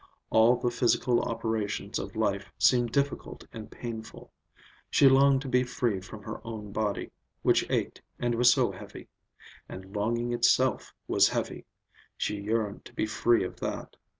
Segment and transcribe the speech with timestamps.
[0.31, 4.31] All the physical operations of life seemed difficult and painful.
[4.89, 7.11] She longed to be free from her own body,
[7.43, 9.09] which ached and was so heavy.
[9.69, 11.65] And longing itself was heavy:
[12.17, 13.95] she yearned to be free of that.